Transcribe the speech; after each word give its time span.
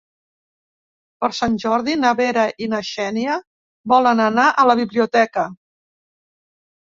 Per 1.23 1.27
Sant 1.39 1.57
Jordi 1.63 1.93
na 2.05 2.13
Vera 2.19 2.45
i 2.67 2.69
na 2.71 2.79
Xènia 2.91 3.35
volen 3.95 4.23
anar 4.29 4.45
a 4.63 4.67
la 4.71 4.77
biblioteca. 4.81 5.45